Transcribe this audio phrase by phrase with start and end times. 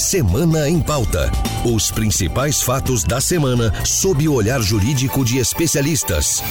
[0.00, 1.30] Semana em Pauta.
[1.62, 6.42] Os principais fatos da semana sob o olhar jurídico de especialistas.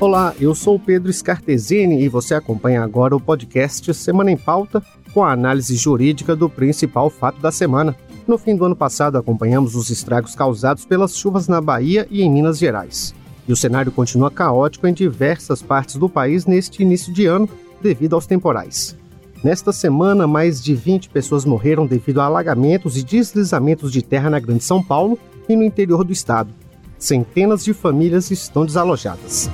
[0.00, 4.82] Olá, eu sou Pedro Scartesini e você acompanha agora o podcast Semana em Pauta
[5.12, 7.94] com a análise jurídica do principal fato da semana.
[8.26, 12.30] No fim do ano passado, acompanhamos os estragos causados pelas chuvas na Bahia e em
[12.30, 13.14] Minas Gerais.
[13.46, 17.48] E o cenário continua caótico em diversas partes do país neste início de ano,
[17.82, 18.96] devido aos temporais.
[19.42, 24.40] Nesta semana, mais de 20 pessoas morreram devido a alagamentos e deslizamentos de terra na
[24.40, 26.50] Grande São Paulo e no interior do estado.
[26.98, 29.50] Centenas de famílias estão desalojadas.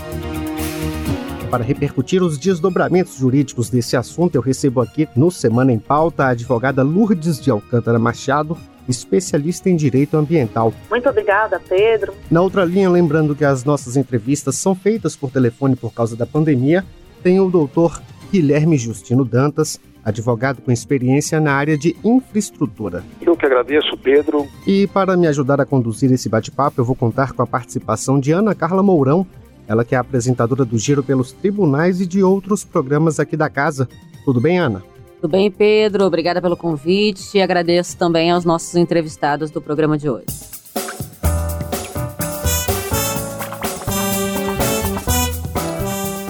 [1.51, 6.29] Para repercutir os desdobramentos jurídicos desse assunto, eu recebo aqui no Semana em Pauta a
[6.29, 8.57] advogada Lourdes de Alcântara Machado,
[8.91, 10.73] especialista em direito ambiental.
[10.91, 12.13] Muito obrigada, Pedro.
[12.31, 16.27] Na outra linha, lembrando que as nossas entrevistas são feitas por telefone por causa da
[16.27, 16.85] pandemia,
[17.23, 18.01] tem o doutor
[18.33, 23.05] Guilherme Justino Dantas, advogado com experiência na área de infraestrutura.
[23.21, 24.47] Eu que agradeço, Pedro.
[24.67, 28.33] E para me ajudar a conduzir esse bate-papo, eu vou contar com a participação de
[28.33, 29.27] Ana Carla Mourão,
[29.69, 33.89] ela que é apresentadora do Giro pelos Tribunais e de outros programas aqui da casa.
[34.25, 34.83] Tudo bem, Ana?
[35.21, 36.07] Tudo bem, Pedro?
[36.07, 40.25] Obrigada pelo convite e agradeço também aos nossos entrevistados do programa de hoje.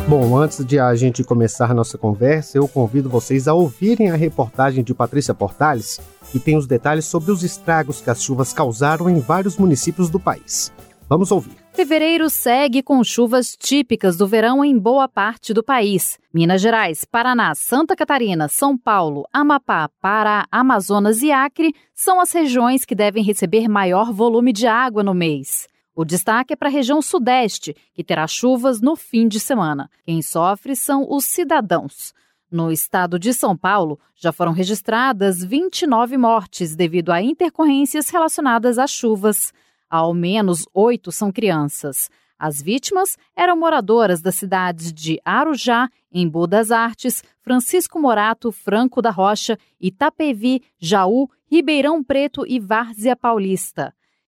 [0.08, 4.16] Bom, antes de a gente começar a nossa conversa, eu convido vocês a ouvirem a
[4.16, 6.00] reportagem de Patrícia Portales,
[6.32, 10.18] que tem os detalhes sobre os estragos que as chuvas causaram em vários municípios do
[10.18, 10.72] país.
[11.08, 11.59] Vamos ouvir.
[11.72, 16.18] Fevereiro segue com chuvas típicas do verão em boa parte do país.
[16.34, 22.84] Minas Gerais, Paraná, Santa Catarina, São Paulo, Amapá, Pará, Amazonas e Acre são as regiões
[22.84, 25.68] que devem receber maior volume de água no mês.
[25.94, 29.88] O destaque é para a região Sudeste, que terá chuvas no fim de semana.
[30.04, 32.12] Quem sofre são os cidadãos.
[32.50, 38.90] No estado de São Paulo, já foram registradas 29 mortes devido a intercorrências relacionadas às
[38.90, 39.52] chuvas.
[39.90, 42.08] Ao menos oito são crianças.
[42.38, 49.10] As vítimas eram moradoras das cidades de Arujá, Embu das Artes, Francisco Morato, Franco da
[49.10, 53.92] Rocha, Itapevi, Jaú, Ribeirão Preto e Várzea Paulista.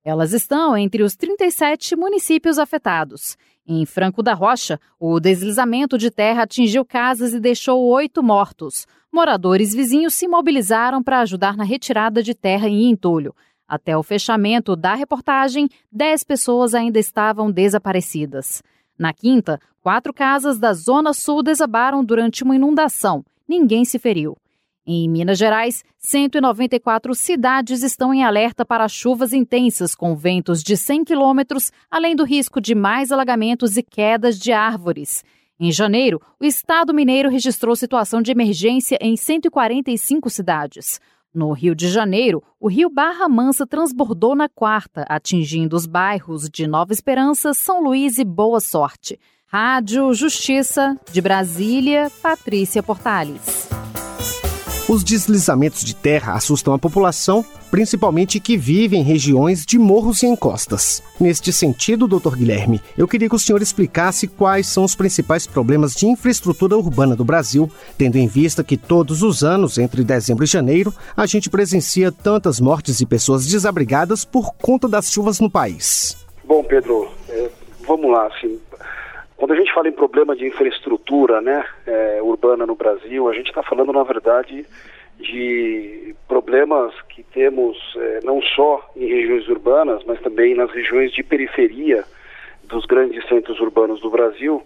[0.04, 3.36] Elas estão entre os 37 municípios afetados.
[3.66, 8.86] Em Franco da Rocha, o deslizamento de terra atingiu casas e deixou oito mortos.
[9.12, 13.34] Moradores vizinhos se mobilizaram para ajudar na retirada de terra em entulho.
[13.70, 18.64] Até o fechamento da reportagem, 10 pessoas ainda estavam desaparecidas.
[18.98, 23.24] Na quinta, quatro casas da Zona Sul desabaram durante uma inundação.
[23.48, 24.36] Ninguém se feriu.
[24.84, 31.04] Em Minas Gerais, 194 cidades estão em alerta para chuvas intensas com ventos de 100
[31.04, 35.22] quilômetros, além do risco de mais alagamentos e quedas de árvores.
[35.60, 41.00] Em janeiro, o estado mineiro registrou situação de emergência em 145 cidades.
[41.32, 46.66] No Rio de Janeiro, o rio Barra Mansa transbordou na quarta, atingindo os bairros de
[46.66, 49.18] Nova Esperança, São Luís e Boa Sorte.
[49.46, 53.79] Rádio Justiça, de Brasília, Patrícia Portales.
[54.90, 60.26] Os deslizamentos de terra assustam a população, principalmente que vive em regiões de morros e
[60.26, 61.00] encostas.
[61.20, 65.94] Neste sentido, doutor Guilherme, eu queria que o senhor explicasse quais são os principais problemas
[65.94, 70.48] de infraestrutura urbana do Brasil, tendo em vista que todos os anos, entre dezembro e
[70.48, 76.16] janeiro, a gente presencia tantas mortes e pessoas desabrigadas por conta das chuvas no país.
[76.42, 77.48] Bom, Pedro, é,
[77.86, 78.58] vamos lá, assim,
[79.40, 83.48] quando a gente fala em problema de infraestrutura né, é, urbana no Brasil, a gente
[83.48, 84.66] está falando, na verdade,
[85.18, 91.22] de problemas que temos é, não só em regiões urbanas, mas também nas regiões de
[91.22, 92.04] periferia
[92.64, 94.62] dos grandes centros urbanos do Brasil,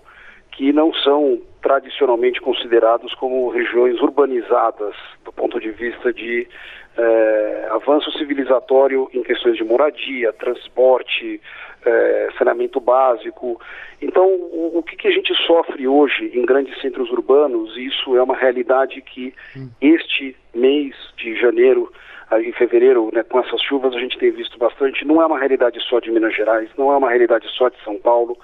[0.51, 6.49] que não são tradicionalmente considerados como regiões urbanizadas do ponto de vista de
[6.97, 11.41] é, avanço civilizatório em questões de moradia, transporte,
[11.85, 13.61] é, saneamento básico.
[14.01, 18.23] Então, o, o que, que, a gente sofre hoje em grandes centros urbanos, isso é
[18.23, 19.69] uma realidade que hum.
[19.81, 21.93] este mês de janeiro
[22.41, 25.05] em fevereiro, né, com essas chuvas, a gente tem visto bastante.
[25.05, 27.99] Não é uma realidade só de Minas Gerais, não é uma realidade só de São
[27.99, 28.37] Paulo.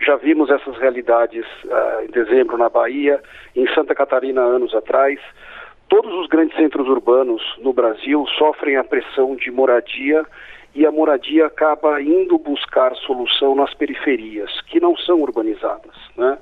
[0.00, 3.20] Já vimos essas realidades uh, em dezembro na Bahia,
[3.56, 5.18] em Santa Catarina anos atrás.
[5.88, 10.24] Todos os grandes centros urbanos no Brasil sofrem a pressão de moradia
[10.74, 15.94] e a moradia acaba indo buscar solução nas periferias, que não são urbanizadas.
[16.16, 16.38] Né?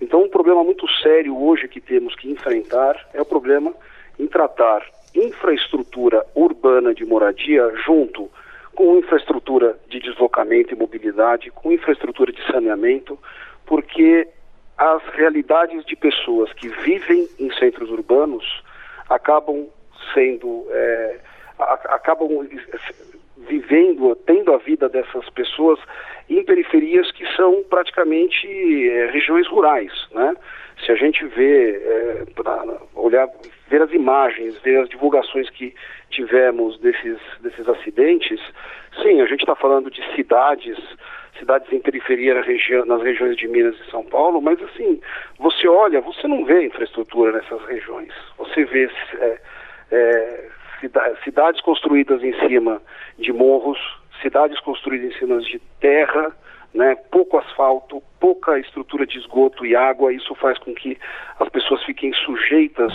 [0.00, 3.72] Então, um problema muito sério hoje que temos que enfrentar é o problema
[4.18, 4.84] em tratar
[5.14, 8.30] infraestrutura urbana de moradia junto
[8.74, 13.18] com infraestrutura de deslocamento e mobilidade, com infraestrutura de saneamento,
[13.66, 14.28] porque
[14.76, 18.62] as realidades de pessoas que vivem em centros urbanos
[19.08, 19.66] acabam
[20.14, 21.18] sendo é,
[21.58, 22.46] acabam
[23.46, 25.78] vivendo, tendo a vida dessas pessoas
[26.28, 28.46] em periferias que são praticamente
[28.90, 30.34] é, regiões rurais, né?
[30.84, 32.24] Se a gente vê, é,
[32.94, 33.28] olhar,
[33.68, 35.74] ver as imagens, ver as divulgações que
[36.10, 38.40] tivemos desses, desses acidentes,
[39.02, 40.78] sim, a gente está falando de cidades,
[41.38, 45.00] cidades em periferia na regi nas regiões de Minas e São Paulo, mas assim,
[45.38, 48.12] você olha, você não vê infraestrutura nessas regiões.
[48.36, 48.88] Você vê
[49.90, 50.48] é,
[50.82, 52.80] é, cidades construídas em cima
[53.18, 53.78] de morros,
[54.22, 56.32] cidades construídas em cima de terra,
[56.74, 60.98] né, pouco asfalto, pouca estrutura de esgoto e água, isso faz com que
[61.40, 62.92] as pessoas fiquem sujeitas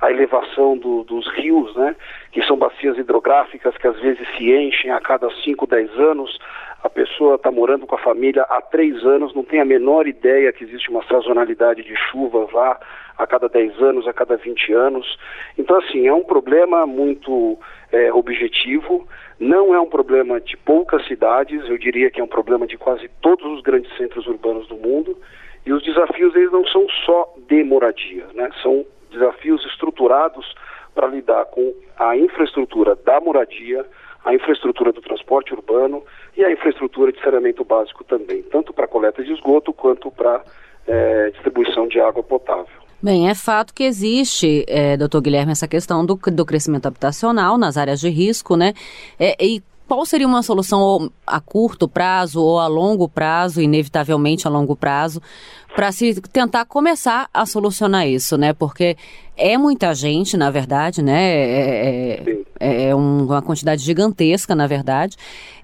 [0.00, 1.96] à elevação do, dos rios, né,
[2.32, 6.38] que são bacias hidrográficas que às vezes se enchem a cada 5, 10 anos.
[6.82, 10.52] A pessoa está morando com a família há três anos, não tem a menor ideia
[10.52, 12.78] que existe uma sazonalidade de chuvas lá
[13.16, 15.18] a cada 10 anos, a cada 20 anos.
[15.56, 17.58] Então, assim, é um problema muito
[17.92, 19.06] é, objetivo,
[19.38, 23.08] não é um problema de poucas cidades, eu diria que é um problema de quase
[23.20, 25.16] todos os grandes centros urbanos do mundo.
[25.66, 28.50] E os desafios eles não são só de moradia, né?
[28.62, 30.54] são desafios estruturados
[30.94, 33.84] para lidar com a infraestrutura da moradia,
[34.24, 36.02] a infraestrutura do transporte urbano
[36.36, 40.42] e a infraestrutura de saneamento básico também, tanto para coleta de esgoto quanto para
[40.86, 42.83] é, distribuição de água potável.
[43.04, 47.76] Bem, é fato que existe, é, doutor Guilherme, essa questão do, do crescimento habitacional nas
[47.76, 48.72] áreas de risco, né?
[49.20, 54.50] É, e qual seria uma solução a curto prazo ou a longo prazo, inevitavelmente a
[54.50, 55.20] longo prazo,
[55.76, 58.54] para se tentar começar a solucionar isso, né?
[58.54, 58.96] Porque
[59.36, 61.30] é muita gente, na verdade, né?
[61.30, 65.18] É, é, é uma quantidade gigantesca, na verdade.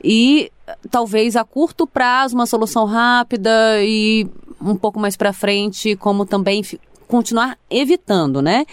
[0.05, 0.53] E
[0.91, 4.29] talvez a curto prazo uma solução rápida e
[4.61, 6.63] um pouco mais para frente, como também
[7.11, 8.65] continuar evitando, né?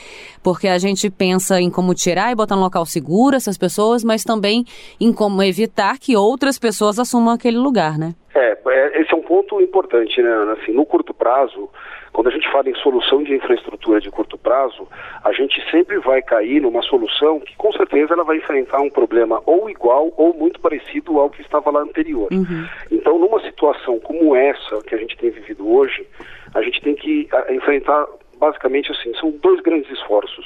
[0.43, 4.23] Porque a gente pensa em como tirar e botar no local seguro essas pessoas, mas
[4.23, 4.63] também
[5.01, 8.13] em como evitar que outras pessoas assumam aquele lugar, né?
[8.35, 10.53] É, é esse é um ponto importante, né, Ana?
[10.53, 11.69] Assim, no curto prazo,
[12.13, 14.87] quando a gente fala em solução de infraestrutura de curto prazo,
[15.23, 19.41] a gente sempre vai cair numa solução que com certeza ela vai enfrentar um problema
[19.45, 22.27] ou igual ou muito parecido ao que estava lá anterior.
[22.31, 22.65] Uhum.
[22.91, 26.07] Então, numa situação como essa que a gente tem vivido hoje,
[26.55, 28.07] a gente tem que enfrentar
[28.37, 30.45] basicamente assim, são dois grandes esforços.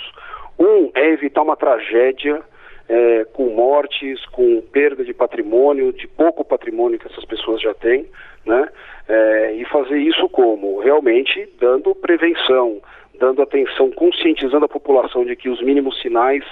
[0.60, 2.42] Um é evitar uma tragédia
[2.88, 8.06] é, com mortes, com perda de patrimônio, de pouco patrimônio que essas pessoas já têm,
[8.46, 8.68] né?
[9.08, 10.80] É, e fazer isso como?
[10.80, 12.82] Realmente dando prevenção,
[13.20, 16.44] dando atenção, conscientizando a população de que os mínimos sinais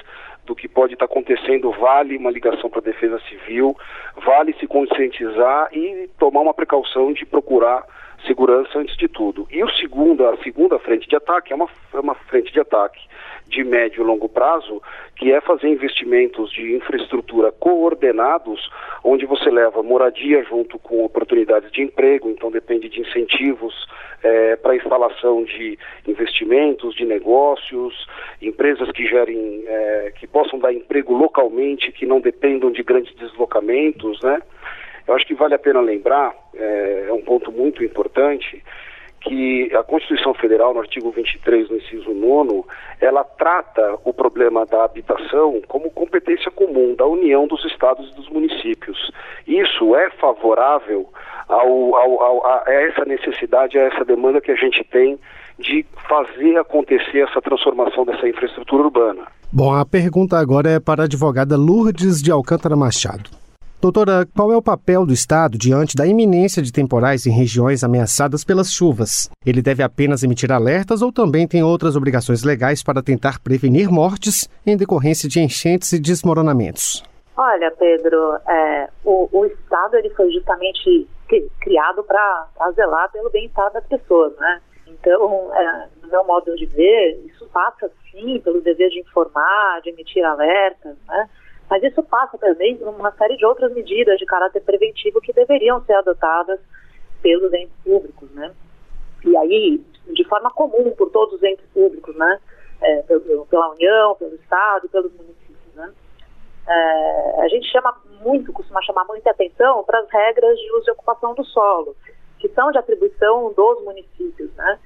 [0.46, 3.76] do que pode estar acontecendo vale uma ligação para a defesa civil,
[4.26, 7.84] vale se conscientizar e tomar uma precaução de procurar
[8.26, 9.48] segurança antes de tudo.
[9.52, 13.00] E o segundo, a segunda frente de ataque é uma, é uma frente de ataque
[13.50, 14.82] de médio e longo prazo,
[15.16, 18.70] que é fazer investimentos de infraestrutura coordenados,
[19.04, 23.88] onde você leva moradia junto com oportunidades de emprego, então depende de incentivos
[24.22, 25.78] é, para instalação de
[26.08, 28.08] investimentos, de negócios,
[28.42, 34.22] empresas que gerem, é, que possam dar emprego localmente, que não dependam de grandes deslocamentos,
[34.22, 34.42] né?
[35.10, 38.64] Eu acho que vale a pena lembrar, é, é um ponto muito importante,
[39.22, 42.64] que a Constituição Federal, no artigo 23, no inciso 9,
[43.02, 48.30] ela trata o problema da habitação como competência comum da União dos Estados e dos
[48.30, 49.12] municípios.
[49.48, 51.10] Isso é favorável
[51.48, 55.18] ao, ao, ao, a essa necessidade, a essa demanda que a gente tem
[55.58, 59.24] de fazer acontecer essa transformação dessa infraestrutura urbana.
[59.52, 63.39] Bom, a pergunta agora é para a advogada Lourdes de Alcântara Machado.
[63.82, 68.44] Doutora, qual é o papel do Estado diante da iminência de temporais em regiões ameaçadas
[68.44, 69.30] pelas chuvas?
[69.46, 74.50] Ele deve apenas emitir alertas ou também tem outras obrigações legais para tentar prevenir mortes
[74.68, 77.02] em decorrência de enchentes e desmoronamentos?
[77.38, 81.08] Olha, Pedro, é, o, o, Estado ele foi justamente
[81.62, 84.62] criado para zelar pelo bem-estar das pessoas, né?
[84.88, 89.92] Então, é, no meu modo de ver, isso passa sim pelo dever de informar, de
[89.92, 91.30] emitir alertas, né?
[91.70, 95.84] Mas isso passa também por uma série de outras medidas de caráter preventivo que deveriam
[95.86, 96.60] ser adotadas
[97.22, 98.52] pelos entes públicos, né?
[99.24, 102.40] E aí, de forma comum por todos os entes públicos, né?
[102.82, 103.04] É,
[103.50, 105.94] pela União, pelo Estado e pelos municípios, né?
[106.68, 110.92] É, a gente chama muito, costuma chamar muita atenção para as regras de uso e
[110.92, 111.96] ocupação do solo,
[112.40, 114.80] que são de atribuição dos municípios, né?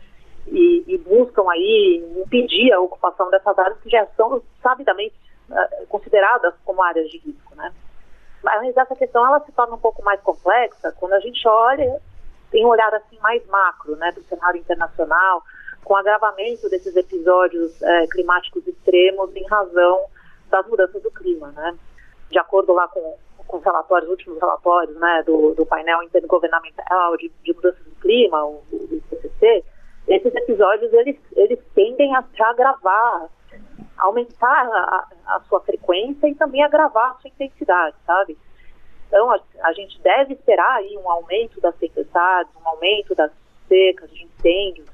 [0.47, 5.13] E, e buscam aí impedir a ocupação dessas áreas que já são sabidamente
[5.89, 7.71] consideradas como áreas de risco, né?
[8.41, 11.99] Mas essa questão ela se torna um pouco mais complexa quando a gente olha,
[12.51, 15.41] tem um olhar assim mais macro, né, do cenário internacional,
[15.83, 20.05] com o agravamento desses episódios é, climáticos extremos em razão
[20.49, 21.75] das mudanças do clima, né?
[22.29, 27.31] De acordo lá com, com os relatórios, últimos relatórios, né, do, do painel intergovernamental de,
[27.43, 29.63] de mudanças do clima, o, o IPCC,
[30.07, 33.29] esses episódios eles, eles tendem a se agravar,
[34.03, 38.37] aumentar a, a, sua frequência e também agravar a sua intensidade, sabe?
[39.07, 43.31] Então a, a gente deve esperar aí um aumento das tempestades, um aumento das
[43.67, 44.87] secas, de incêndios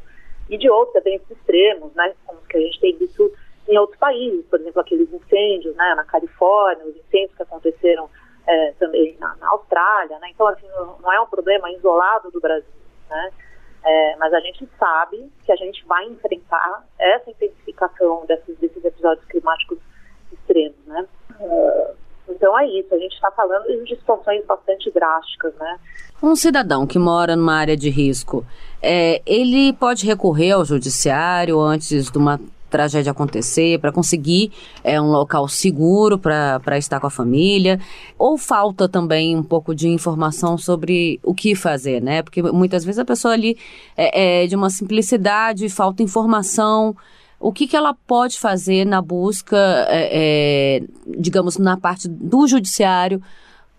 [0.47, 2.13] e de outros eventos extremos, né?
[2.25, 3.31] Como que a gente tem visto
[3.67, 8.09] em outros países, por exemplo, aqueles incêndios, né, na Califórnia, os incêndios que aconteceram
[8.47, 10.29] é, também na, na, Austrália, né?
[10.29, 12.69] Então assim não, é um problema isolado do Brasil,
[13.09, 13.31] né?
[13.83, 19.25] É, mas a gente sabe que a gente vai enfrentar essa intensificação desses, desses episódios
[19.27, 19.79] climáticos
[20.31, 21.07] extremos, né?
[21.39, 21.95] Uh,
[22.27, 25.79] então é isso, a gente está falando de situações bastante drásticas, né?
[26.21, 28.45] Um cidadão que mora numa área de risco,
[28.81, 34.51] é, ele pode recorrer ao judiciário antes de uma tragédia acontecer, para conseguir
[34.83, 37.79] é, um local seguro para estar com a família?
[38.17, 42.21] Ou falta também um pouco de informação sobre o que fazer, né?
[42.21, 43.57] Porque muitas vezes a pessoa ali
[43.97, 46.95] é, é de uma simplicidade, falta informação.
[47.39, 49.57] O que, que ela pode fazer na busca,
[49.87, 50.83] é, é
[51.17, 53.21] digamos, na parte do judiciário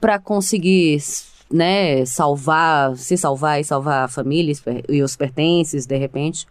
[0.00, 0.98] para conseguir
[1.52, 4.54] né, salvar, se salvar e salvar a família
[4.88, 6.46] e os pertences, de repente?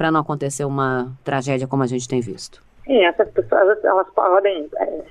[0.00, 2.62] Para não acontecer uma tragédia como a gente tem visto?
[2.86, 5.02] Sim, essas pessoas elas podem é,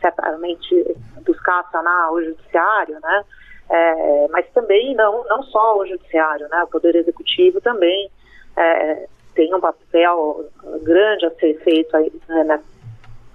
[0.00, 0.96] certamente
[1.26, 3.24] buscar acionar o judiciário, né?
[3.68, 6.62] É, mas também não não só o judiciário, né?
[6.62, 8.10] O poder executivo também
[8.56, 10.46] é, tem um papel
[10.82, 12.58] grande a ser feito aí, né,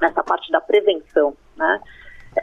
[0.02, 1.80] nessa parte da prevenção, né?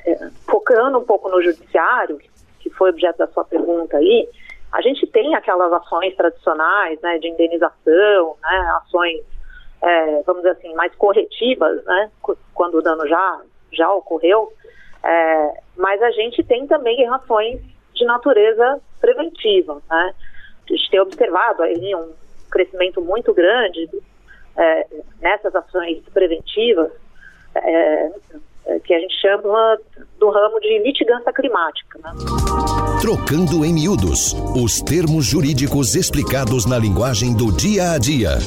[0.06, 2.20] É, focando um pouco no judiciário,
[2.60, 4.28] que foi objeto da sua pergunta aí,
[4.72, 9.24] a gente tem aquelas ações tradicionais, né, de indenização, né, ações,
[9.82, 12.10] é, vamos dizer assim, mais corretivas, né,
[12.54, 13.40] quando o dano já,
[13.72, 14.52] já ocorreu,
[15.02, 17.60] é, mas a gente tem também ações
[17.94, 20.14] de natureza preventiva, né.
[20.68, 22.12] A gente tem observado aí um
[22.50, 23.88] crescimento muito grande
[24.56, 24.86] é,
[25.20, 26.92] nessas ações preventivas,
[27.54, 28.12] é,
[28.84, 29.78] que a gente chama
[30.18, 31.98] do ramo de litigância climática.
[32.02, 32.10] Né?
[33.00, 38.38] Trocando em miúdos, os termos jurídicos explicados na linguagem do dia a dia.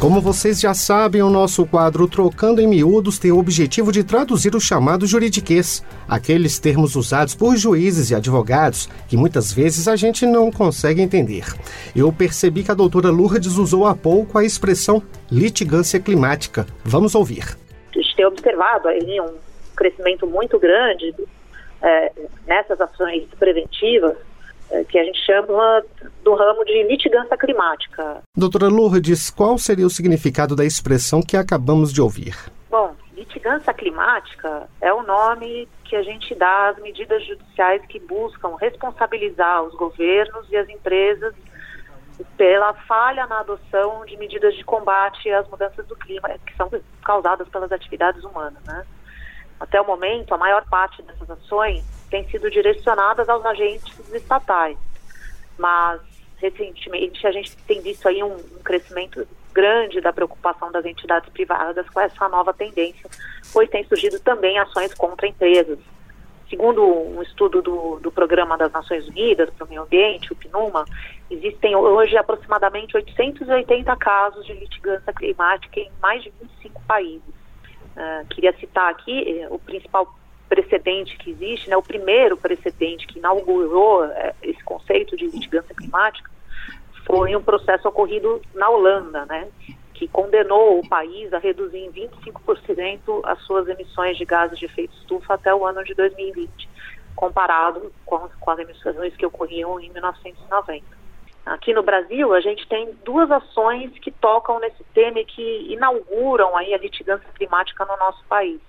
[0.00, 4.54] Como vocês já sabem, o nosso quadro Trocando em Miúdos tem o objetivo de traduzir
[4.54, 10.24] o chamado juridiquês, aqueles termos usados por juízes e advogados que muitas vezes a gente
[10.24, 11.44] não consegue entender.
[11.96, 16.64] Eu percebi que a doutora Lourdes usou há pouco a expressão litigância climática.
[16.84, 17.56] Vamos ouvir.
[17.92, 19.34] A gente tem observado aí um
[19.76, 21.12] crescimento muito grande
[21.82, 22.12] é,
[22.46, 24.16] nessas ações preventivas
[24.70, 25.82] é, que a gente chama
[26.28, 28.22] do ramo de litigância climática.
[28.36, 32.36] Doutora Lourdes, qual seria o significado da expressão que acabamos de ouvir?
[32.68, 38.56] Bom, litigância climática é o nome que a gente dá às medidas judiciais que buscam
[38.60, 41.34] responsabilizar os governos e as empresas
[42.36, 46.70] pela falha na adoção de medidas de combate às mudanças do clima que são
[47.02, 48.62] causadas pelas atividades humanas.
[48.64, 48.84] Né?
[49.58, 54.76] Até o momento, a maior parte dessas ações têm sido direcionadas aos agentes estatais,
[55.56, 56.07] mas
[56.38, 61.88] recentemente a gente tem visto aí um, um crescimento grande da preocupação das entidades privadas
[61.90, 63.10] com essa nova tendência,
[63.52, 65.78] pois tem surgido também ações contra empresas.
[66.48, 70.84] Segundo um estudo do, do Programa das Nações Unidas para o Meio Ambiente, o PNUMA,
[71.30, 77.28] existem hoje aproximadamente 880 casos de litigância climática em mais de 25 países.
[77.96, 80.14] Uh, queria citar aqui eh, o principal
[80.68, 86.30] precedente que existe, né, o primeiro precedente que inaugurou é, esse conceito de litigância climática
[87.06, 89.48] foi um processo ocorrido na Holanda, né,
[89.94, 94.94] que condenou o país a reduzir em 25% as suas emissões de gases de efeito
[94.94, 96.68] estufa até o ano de 2020,
[97.16, 100.84] comparado com, com as emissões que ocorriam em 1990.
[101.46, 106.54] Aqui no Brasil, a gente tem duas ações que tocam nesse tema e que inauguram
[106.54, 108.60] aí a litigância climática no nosso país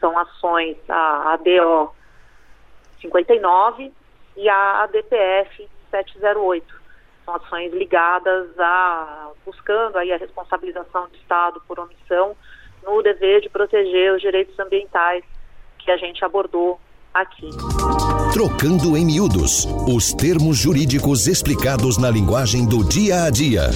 [0.00, 1.90] são ações a ADO
[3.00, 3.92] 59
[4.36, 6.78] e a ADPF 708.
[7.24, 12.36] São ações ligadas a buscando aí a responsabilização do Estado por omissão
[12.84, 15.24] no dever de proteger os direitos ambientais
[15.78, 16.80] que a gente abordou
[17.12, 17.48] aqui.
[18.32, 23.70] Trocando em miúdos, os termos jurídicos explicados na linguagem do dia a dia.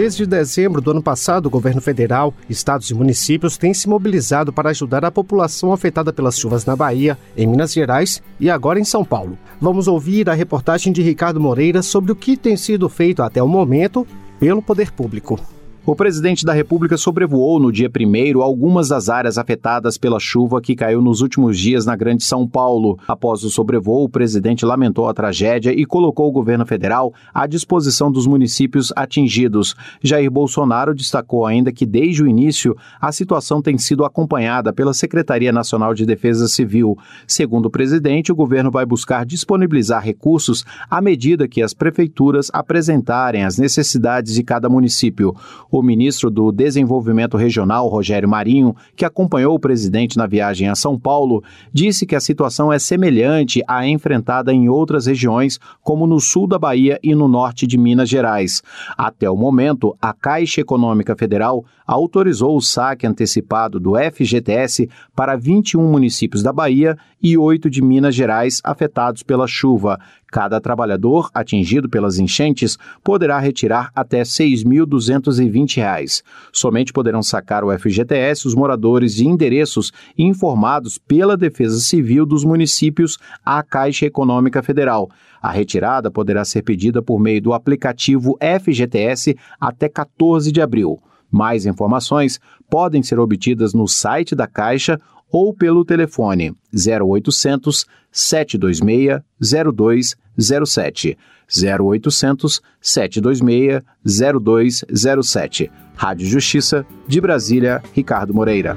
[0.00, 4.70] Desde dezembro do ano passado, o governo federal, estados e municípios têm se mobilizado para
[4.70, 9.04] ajudar a população afetada pelas chuvas na Bahia, em Minas Gerais e agora em São
[9.04, 9.36] Paulo.
[9.60, 13.46] Vamos ouvir a reportagem de Ricardo Moreira sobre o que tem sido feito até o
[13.46, 14.06] momento
[14.38, 15.38] pelo poder público.
[15.86, 20.76] O presidente da República sobrevoou no dia 1 algumas das áreas afetadas pela chuva que
[20.76, 22.98] caiu nos últimos dias na Grande São Paulo.
[23.08, 28.12] Após o sobrevoo, o presidente lamentou a tragédia e colocou o governo federal à disposição
[28.12, 29.74] dos municípios atingidos.
[30.02, 35.50] Jair Bolsonaro destacou ainda que, desde o início, a situação tem sido acompanhada pela Secretaria
[35.50, 36.96] Nacional de Defesa Civil.
[37.26, 43.44] Segundo o presidente, o governo vai buscar disponibilizar recursos à medida que as prefeituras apresentarem
[43.44, 45.34] as necessidades de cada município.
[45.70, 50.98] O ministro do Desenvolvimento Regional, Rogério Marinho, que acompanhou o presidente na viagem a São
[50.98, 56.46] Paulo, disse que a situação é semelhante à enfrentada em outras regiões, como no sul
[56.46, 58.62] da Bahia e no norte de Minas Gerais.
[58.96, 65.82] Até o momento, a Caixa Econômica Federal autorizou o saque antecipado do FGTS para 21
[65.90, 69.98] municípios da Bahia e oito de Minas Gerais afetados pela chuva.
[70.30, 76.22] Cada trabalhador atingido pelas enchentes poderá retirar até R$ 6.220.
[76.52, 83.18] Somente poderão sacar o FGTS os moradores de endereços informados pela Defesa Civil dos municípios
[83.44, 85.10] à Caixa Econômica Federal.
[85.42, 91.00] A retirada poderá ser pedida por meio do aplicativo FGTS até 14 de abril.
[91.30, 101.18] Mais informações podem ser obtidas no site da Caixa ou pelo telefone 0800 726 0207.
[101.48, 105.70] 0800 726 0207.
[105.94, 108.76] Rádio Justiça de Brasília, Ricardo Moreira.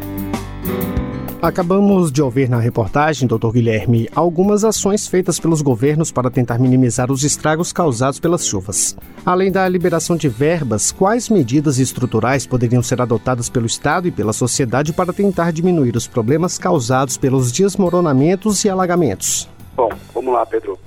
[1.44, 3.52] Acabamos de ouvir na reportagem, Dr.
[3.52, 8.96] Guilherme, algumas ações feitas pelos governos para tentar minimizar os estragos causados pelas chuvas.
[9.26, 14.32] Além da liberação de verbas, quais medidas estruturais poderiam ser adotadas pelo Estado e pela
[14.32, 19.50] sociedade para tentar diminuir os problemas causados pelos desmoronamentos e alagamentos?
[19.76, 20.80] Bom, vamos lá, Pedro.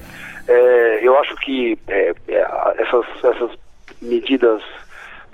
[0.49, 2.47] É, eu acho que é, é
[2.79, 3.51] essas, essas
[4.01, 4.63] medidas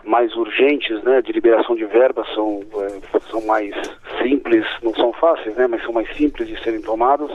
[0.04, 3.74] mais urgentes, né, de liberação de verbas são, é, são mais
[4.22, 7.30] simples, não são fáceis, né, mas são mais simples de serem tomadas.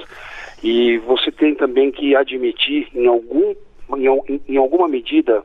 [0.63, 3.55] E você tem também que admitir em algum
[3.95, 5.43] em, em alguma medida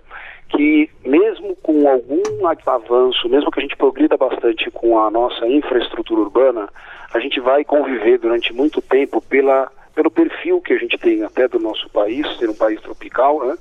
[0.48, 2.22] que mesmo com algum
[2.66, 6.68] avanço, mesmo que a gente progrida bastante com a nossa infraestrutura urbana,
[7.14, 11.48] a gente vai conviver durante muito tempo pela, pelo perfil que a gente tem até
[11.48, 13.56] do nosso país, ser um país tropical, né?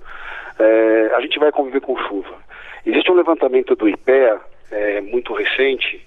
[0.60, 2.36] É, a gente vai conviver com chuva.
[2.86, 4.39] Existe um levantamento do IPEA,
[4.72, 6.06] é, muito recente,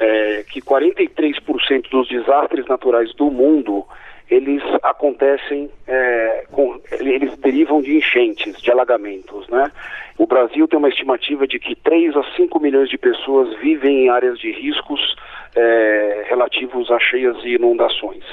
[0.00, 3.84] é, que 43% dos desastres naturais do mundo
[4.28, 9.70] eles acontecem, é, com, eles derivam de enchentes, de alagamentos, né?
[10.18, 14.08] O Brasil tem uma estimativa de que 3 a 5 milhões de pessoas vivem em
[14.08, 15.14] áreas de riscos
[15.56, 18.24] é, relativos a cheias e inundações.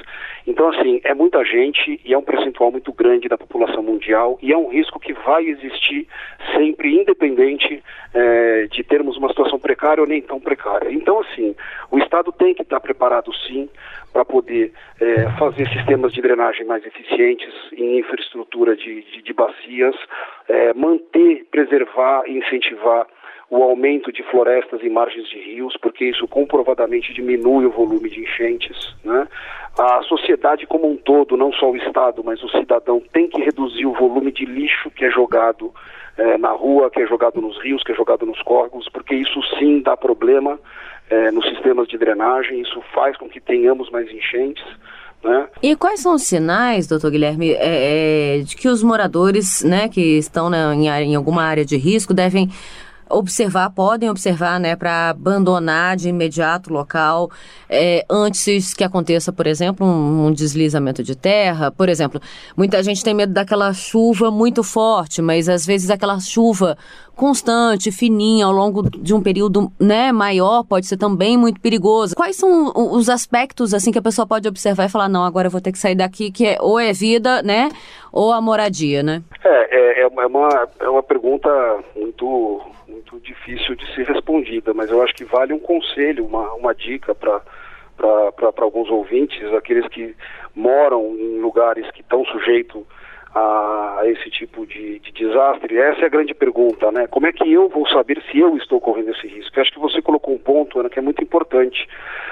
[0.46, 4.52] Então, assim, é muita gente e é um percentual muito grande da população mundial e
[4.52, 6.06] é um risco que vai existir
[6.54, 7.82] sempre, independente
[8.14, 10.92] é, de termos uma situação precária ou nem tão precária.
[10.92, 11.56] Então, assim,
[11.90, 13.70] o Estado tem que estar preparado, sim,
[14.12, 19.96] para poder é, fazer sistemas de drenagem mais eficientes em infraestrutura de, de, de bacias,
[20.50, 23.08] é, manter, preservar e incentivar
[23.54, 28.22] o aumento de florestas em margens de rios, porque isso comprovadamente diminui o volume de
[28.22, 28.96] enchentes.
[29.04, 29.28] Né?
[29.78, 33.86] A sociedade como um todo, não só o Estado, mas o cidadão, tem que reduzir
[33.86, 35.72] o volume de lixo que é jogado
[36.18, 39.40] é, na rua, que é jogado nos rios, que é jogado nos córregos, porque isso
[39.60, 40.60] sim dá problema
[41.12, 44.66] é, nos sistemas de drenagem, isso faz com que tenhamos mais enchentes.
[45.24, 45.48] Né?
[45.62, 50.18] E quais são os sinais, doutor Guilherme, é, é, de que os moradores né, que
[50.18, 52.50] estão na, em, em alguma área de risco devem
[53.14, 57.30] observar, podem observar, né, para abandonar de imediato o local
[57.70, 61.72] é, antes que aconteça, por exemplo, um, um, deslizamento de terra.
[61.72, 62.22] Por exemplo,
[62.58, 66.78] muita gente tem medo daquela chuva muito forte, mas às vezes aquela chuva
[67.16, 72.16] constante, fininha, ao longo de um período né, maior, pode ser também muito perigoso.
[72.16, 75.52] Quais são os aspectos assim que a pessoa pode observar e falar, não, agora eu
[75.52, 77.70] vou ter que sair daqui, que é, ou é vida, né,
[78.12, 79.22] ou a moradia, né?
[79.44, 81.50] É, é, é uma, é uma pergunta
[81.96, 86.74] muito muito difícil de ser respondida, mas eu acho que vale um conselho, uma, uma
[86.74, 87.42] dica para
[87.96, 90.16] para alguns ouvintes, aqueles que
[90.56, 92.84] moram em lugares que estão sujeitos
[93.34, 95.78] a, a, esse tipo de, de, desastre?
[95.78, 97.08] Essa é a grande pergunta, né?
[97.08, 99.58] Como é que eu vou saber se eu estou correndo esse risco?
[99.58, 101.88] Eu acho que você colocou um ponto, Ana, que é muito importante.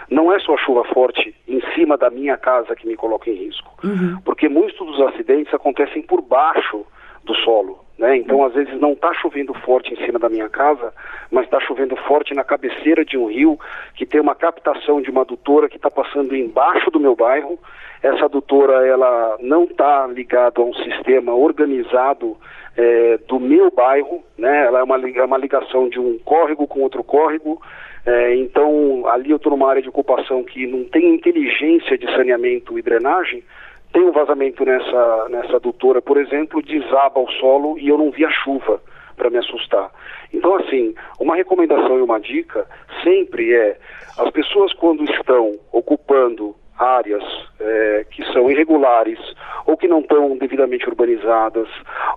[0.09, 3.35] Não é só a chuva forte em cima da minha casa que me coloca em
[3.35, 4.19] risco, uhum.
[4.23, 6.85] porque muitos dos acidentes acontecem por baixo
[7.23, 7.79] do solo.
[7.97, 8.17] Né?
[8.17, 10.91] Então, às vezes, não está chovendo forte em cima da minha casa,
[11.29, 13.59] mas está chovendo forte na cabeceira de um rio
[13.93, 17.59] que tem uma captação de uma adutora que está passando embaixo do meu bairro.
[18.01, 22.35] Essa adutora ela não está ligada a um sistema organizado
[22.75, 24.65] é, do meu bairro, né?
[24.65, 27.61] ela é uma, é uma ligação de um córrego com outro córrego.
[28.03, 32.79] É, então, ali eu estou numa área de ocupação que não tem inteligência de saneamento
[32.79, 33.43] e drenagem,
[33.91, 38.25] tem um vazamento nessa, nessa adutora, por exemplo, desaba o solo e eu não vi
[38.25, 38.81] a chuva
[39.17, 39.91] para me assustar.
[40.33, 42.65] Então, assim, uma recomendação e uma dica
[43.03, 43.77] sempre é
[44.17, 47.23] as pessoas quando estão ocupando áreas
[47.59, 49.19] é, que são irregulares
[49.65, 51.67] ou que não estão devidamente urbanizadas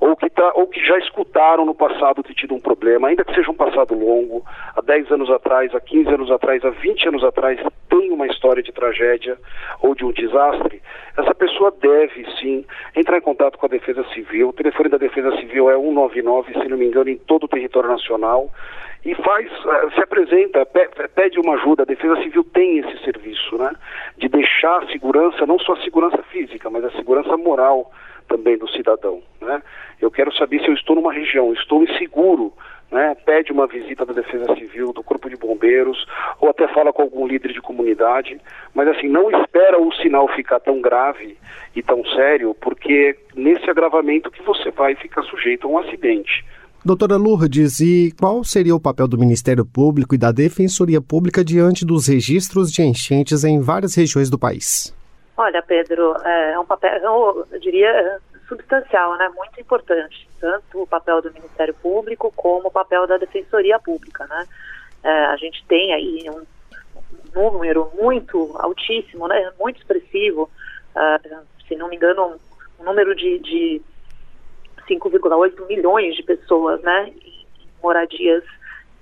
[0.00, 3.34] ou que, tá, ou que já escutaram no passado ter tido um problema, ainda que
[3.34, 7.24] seja um passado longo, há 10 anos atrás, há 15 anos atrás, há 20 anos
[7.24, 9.36] atrás, tem uma história de tragédia
[9.82, 10.80] ou de um desastre,
[11.16, 12.64] essa pessoa deve sim
[12.96, 14.48] entrar em contato com a Defesa Civil.
[14.48, 17.88] O telefone da Defesa Civil é 199, se não me engano, em todo o território
[17.88, 18.50] nacional
[19.04, 20.64] e faz, eh, se apresenta,
[21.14, 21.82] pede uma ajuda.
[21.82, 23.70] A Defesa Civil tem esse serviço, né?
[24.16, 27.90] De deixar a segurança, não só a segurança física, mas a segurança moral
[28.28, 29.62] também do cidadão, né?
[30.00, 32.52] Eu quero saber se eu estou numa região, estou inseguro,
[32.90, 33.14] né?
[33.26, 36.06] Pede uma visita da Defesa Civil, do Corpo de Bombeiros,
[36.40, 38.40] ou até fala com algum líder de comunidade,
[38.72, 41.36] mas assim, não espera o sinal ficar tão grave
[41.76, 46.44] e tão sério, porque nesse agravamento que você vai ficar sujeito a um acidente.
[46.84, 51.82] Doutora Lourdes, e qual seria o papel do Ministério Público e da Defensoria Pública diante
[51.82, 54.94] dos registros de enchentes em várias regiões do país?
[55.34, 59.30] Olha, Pedro, é um papel, eu diria, substancial, né?
[59.34, 64.26] muito importante, tanto o papel do Ministério Público como o papel da Defensoria Pública.
[64.26, 64.46] Né?
[65.04, 66.42] É, a gente tem aí um
[67.34, 69.50] número muito altíssimo, né?
[69.58, 70.50] muito expressivo,
[70.94, 72.38] uh, se não me engano,
[72.78, 73.82] um número de, de
[74.88, 77.46] 5,8 milhões de pessoas, né, em
[77.82, 78.44] moradias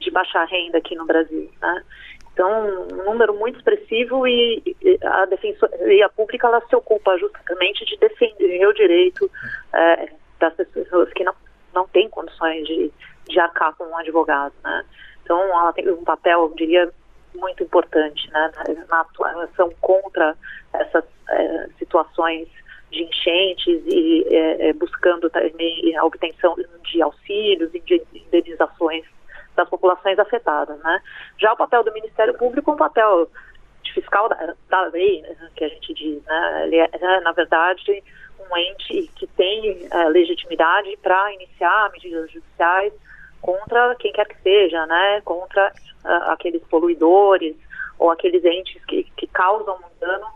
[0.01, 1.85] de baixa renda aqui no Brasil, né?
[2.33, 4.63] Então, um número muito expressivo e
[5.03, 9.31] a defensoria pública ela se ocupa justamente de defender o direito
[9.73, 10.09] é,
[10.41, 11.35] das pessoas que não,
[11.75, 12.91] não têm condições de,
[13.29, 14.85] de arcar com um advogado, né?
[15.23, 16.91] Então, ela tem um papel, eu diria,
[17.35, 18.51] muito importante, né,
[18.89, 20.37] na atuação contra
[20.73, 22.49] essas é, situações
[22.93, 29.05] de enchentes e é, é, buscando também a obtenção de auxílios e de indenizações
[29.57, 31.03] das populações afetadas, né?
[31.39, 33.29] Já o papel do Ministério Público é um papel
[33.83, 36.67] de fiscal da, da lei, né, que a gente diz, né?
[36.67, 38.03] Ele é, é na verdade,
[38.39, 42.93] um ente que tem é, legitimidade para iniciar medidas judiciais
[43.41, 45.21] contra quem quer que seja, né?
[45.23, 45.73] Contra
[46.05, 47.57] uh, aqueles poluidores
[47.99, 50.27] ou aqueles entes que, que causam um dano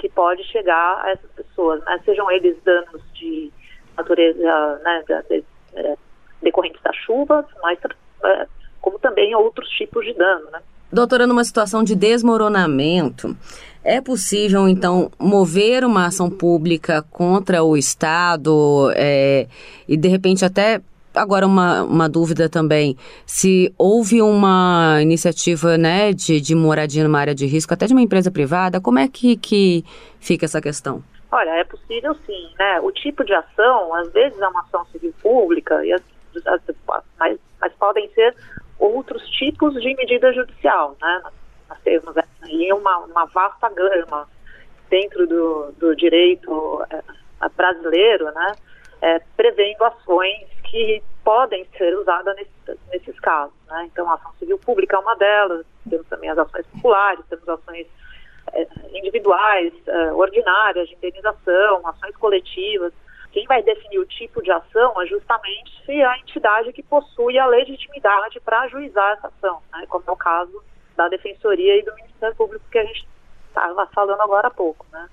[0.00, 2.00] que pode chegar a essas pessoas, né?
[2.04, 3.52] sejam eles danos de
[3.96, 5.94] natureza né, de, de, é,
[6.42, 7.78] decorrentes das chuvas, mas
[8.24, 8.46] é,
[8.80, 10.50] como também outros tipos de dano.
[10.50, 10.60] Né?
[10.90, 13.36] Doutora, numa situação de desmoronamento,
[13.84, 19.46] é possível, então, mover uma ação pública contra o Estado é,
[19.86, 20.80] e, de repente, até
[21.14, 22.96] Agora, uma, uma dúvida também:
[23.26, 28.02] se houve uma iniciativa né, de, de moradia numa área de risco, até de uma
[28.02, 29.84] empresa privada, como é que, que
[30.20, 31.02] fica essa questão?
[31.32, 32.80] Olha, é possível sim, né?
[32.80, 36.02] O tipo de ação, às vezes é uma ação civil pública, e as,
[36.46, 36.60] as,
[37.18, 38.34] mas, mas podem ser
[38.78, 41.22] outros tipos de medida judicial, né?
[41.68, 44.28] Nós temos aí uma, uma vasta gama
[44.88, 48.52] dentro do, do direito é, brasileiro, né?
[49.02, 53.54] É, prevendo ações que podem ser usadas nesse, nesses casos.
[53.68, 53.88] Né?
[53.92, 57.86] Então, a ação civil pública é uma delas, temos também as ações populares, temos ações
[58.52, 62.92] é, individuais, é, ordinárias de indenização, ações coletivas.
[63.32, 65.70] Quem vai definir o tipo de ação é justamente
[66.02, 69.84] a entidade que possui a legitimidade para ajuizar essa ação, né?
[69.88, 70.62] como é o caso
[70.96, 73.06] da Defensoria e do Ministério Público que a gente
[73.48, 74.86] estava falando agora há pouco.
[74.92, 75.06] Né?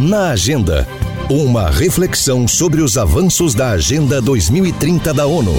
[0.00, 0.84] Na agenda
[1.30, 5.54] uma reflexão sobre os avanços da Agenda 2030 da ONU.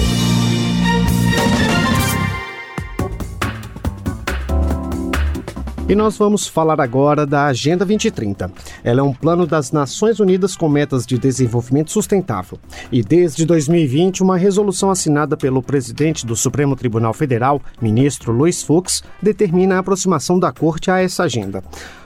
[5.88, 8.50] E nós vamos falar agora da Agenda 2030.
[8.82, 12.58] Ela é um plano das Nações Unidas com metas de desenvolvimento sustentável.
[12.90, 19.04] E desde 2020, uma resolução assinada pelo presidente do Supremo Tribunal Federal, ministro Luiz Fux,
[19.22, 21.62] determina a aproximação da Corte a essa agenda.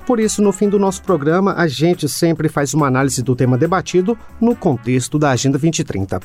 [0.06, 3.56] Por isso, no fim do nosso programa, a gente sempre faz uma análise do tema
[3.56, 6.20] debatido no contexto da Agenda 2030.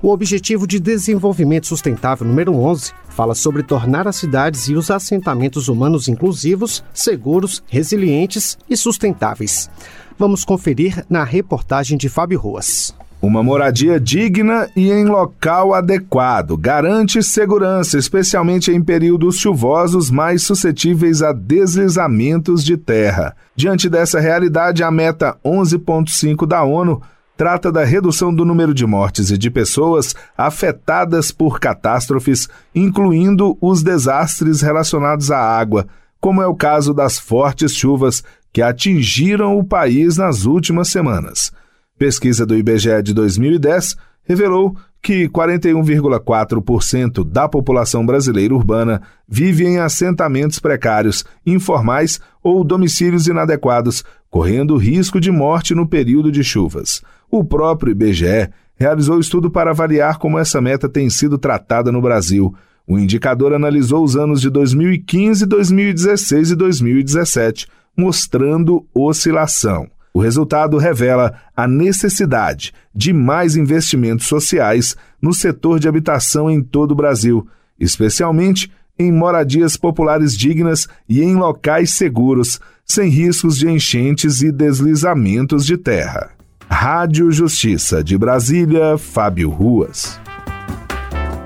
[0.00, 5.66] O Objetivo de Desenvolvimento Sustentável número 11 fala sobre tornar as cidades e os assentamentos
[5.68, 9.68] humanos inclusivos, seguros, resilientes e sustentáveis.
[10.16, 12.94] Vamos conferir na reportagem de Fábio Ruas.
[13.20, 21.22] Uma moradia digna e em local adequado garante segurança, especialmente em períodos chuvosos mais suscetíveis
[21.22, 23.34] a deslizamentos de terra.
[23.56, 27.02] Diante dessa realidade, a meta 11.5 da ONU
[27.38, 33.80] trata da redução do número de mortes e de pessoas afetadas por catástrofes, incluindo os
[33.80, 35.86] desastres relacionados à água,
[36.20, 41.52] como é o caso das fortes chuvas que atingiram o país nas últimas semanas.
[41.96, 50.58] Pesquisa do IBGE de 2010 revelou que 41,4% da população brasileira urbana vive em assentamentos
[50.58, 57.00] precários, informais ou domicílios inadequados, correndo risco de morte no período de chuvas.
[57.30, 62.54] O próprio IBGE realizou estudo para avaliar como essa meta tem sido tratada no Brasil.
[62.86, 69.88] O indicador analisou os anos de 2015, 2016 e 2017, mostrando oscilação.
[70.14, 76.92] O resultado revela a necessidade de mais investimentos sociais no setor de habitação em todo
[76.92, 77.46] o Brasil,
[77.78, 85.64] especialmente em moradias populares dignas e em locais seguros, sem riscos de enchentes e deslizamentos
[85.66, 86.37] de terra.
[86.70, 90.20] Rádio Justiça de Brasília, Fábio Ruas.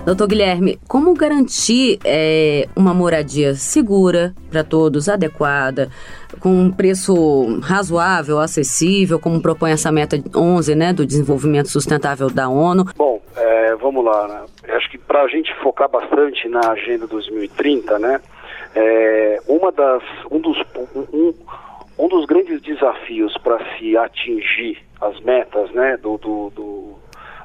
[0.04, 5.88] Doutor Guilherme, como garantir é, uma moradia segura para todos, adequada,
[6.40, 12.48] com um preço razoável, acessível, como propõe essa meta 11 né, do desenvolvimento sustentável da
[12.48, 12.84] ONU?
[12.96, 14.26] Bom, é, vamos lá.
[14.26, 14.74] Né?
[14.74, 18.20] Acho que para a gente focar bastante na Agenda 2030, né,
[18.74, 21.34] é, uma das, um, dos, um, um
[21.96, 26.98] dos grandes desafios para se atingir as metas né, do, do, do,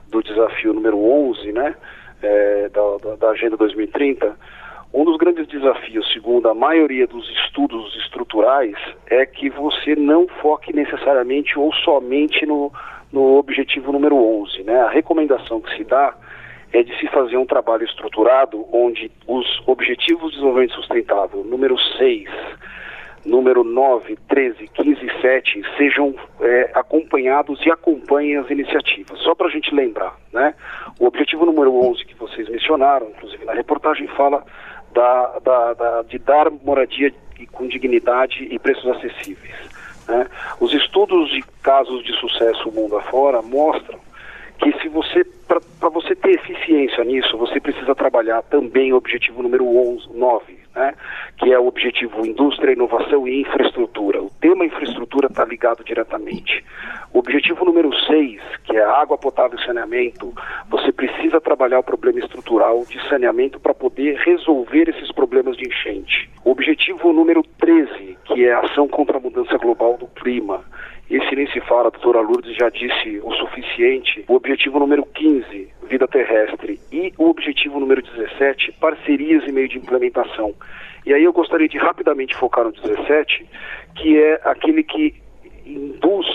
[0.09, 1.75] do desafio número 11, né,
[2.21, 4.35] é, da, da, da Agenda 2030,
[4.93, 8.75] um dos grandes desafios, segundo a maioria dos estudos estruturais,
[9.07, 12.71] é que você não foque necessariamente ou somente no,
[13.11, 14.63] no objetivo número 11.
[14.63, 14.79] Né?
[14.79, 16.15] A recomendação que se dá
[16.71, 22.29] é de se fazer um trabalho estruturado onde os objetivos de desenvolvimento sustentável número 6,
[23.25, 29.19] número 9, 13, 15 e 7 sejam é, acompanhados e acompanhem as iniciativas.
[29.19, 30.53] Só para a gente lembrar, né?
[30.99, 34.43] O objetivo número 11 que vocês mencionaram, inclusive na reportagem, fala
[34.93, 37.13] da, da, da, de dar moradia
[37.51, 39.55] com dignidade e preços acessíveis.
[40.07, 40.27] Né?
[40.59, 43.99] Os estudos de casos de sucesso mundo afora mostram
[44.59, 45.25] que se você
[45.79, 50.93] para você ter eficiência nisso, você precisa trabalhar também o objetivo número 11, 9, né?
[51.37, 54.21] que é o objetivo indústria, inovação e infraestrutura.
[54.21, 56.63] O tema infraestrutura está ligado diretamente.
[57.13, 60.33] O objetivo número 6, que é água potável e saneamento,
[60.69, 66.29] você precisa trabalhar o problema estrutural de saneamento para poder resolver esses problemas de enchente.
[66.43, 70.63] O objetivo número 13, que é ação contra a mudança global do clima.
[71.09, 74.25] Esse nem se fala, a doutora Lourdes já disse o suficiente.
[74.27, 76.79] O objetivo número 15, vida terrestre.
[76.91, 80.53] E o objetivo número 17, parcerias e meio de implementação.
[81.05, 83.47] E aí eu gostaria de rapidamente focar no 17,
[83.95, 85.15] que é aquele que
[85.65, 86.27] induz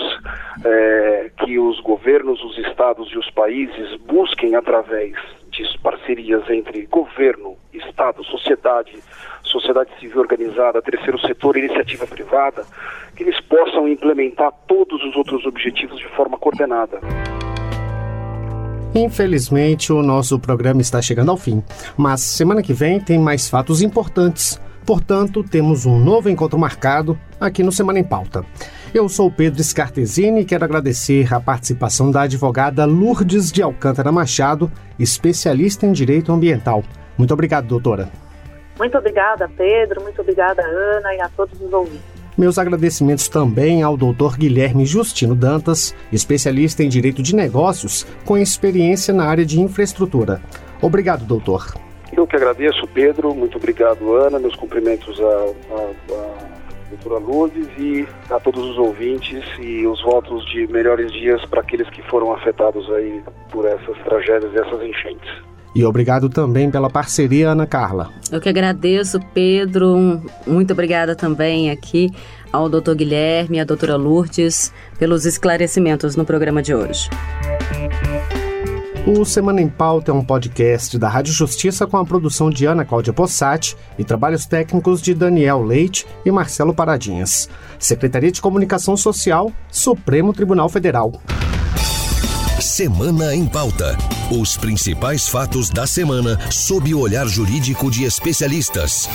[0.65, 5.15] é, que os governos, os estados e os países busquem através
[5.53, 8.97] de parcerias entre governo, estado, sociedade,
[9.43, 12.65] sociedade civil organizada, terceiro setor iniciativa privada,
[13.15, 16.99] que eles possam implementar todos os outros objetivos de forma coordenada.
[18.95, 21.63] Infelizmente, o nosso programa está chegando ao fim,
[21.97, 24.61] mas semana que vem tem mais fatos importantes.
[24.85, 28.45] Portanto, temos um novo encontro marcado aqui no Semana em Pauta.
[28.93, 34.71] Eu sou Pedro Scartesini e quero agradecer a participação da advogada Lourdes de Alcântara Machado,
[34.99, 36.83] especialista em direito ambiental.
[37.17, 38.11] Muito obrigado, doutora.
[38.77, 39.99] Muito obrigada, Pedro.
[40.03, 42.03] Muito obrigada, Ana, e a todos os ouvintes.
[42.37, 44.37] Meus agradecimentos também ao Dr.
[44.37, 50.39] Guilherme Justino Dantas, especialista em direito de negócios com experiência na área de infraestrutura.
[50.79, 51.73] Obrigado, doutor.
[52.15, 53.33] Eu que agradeço, Pedro.
[53.33, 54.37] Muito obrigado, Ana.
[54.37, 56.32] Meus cumprimentos à
[56.89, 61.89] doutora Lourdes e a todos os ouvintes e os votos de melhores dias para aqueles
[61.89, 65.29] que foram afetados aí por essas tragédias e essas enchentes.
[65.75, 68.11] E obrigado também pela parceria, Ana Carla.
[68.31, 70.21] Eu que agradeço, Pedro.
[70.45, 72.11] Muito obrigada também aqui
[72.51, 77.09] ao doutor Guilherme e à doutora Lourdes pelos esclarecimentos no programa de hoje.
[79.05, 82.85] O Semana em Pauta é um podcast da Rádio Justiça com a produção de Ana
[82.85, 87.49] Cláudia Possati e trabalhos técnicos de Daniel Leite e Marcelo Paradinhas.
[87.77, 91.11] Secretaria de Comunicação Social, Supremo Tribunal Federal.
[92.61, 93.97] Semana em Pauta.
[94.31, 99.09] Os principais fatos da semana sob o olhar jurídico de especialistas.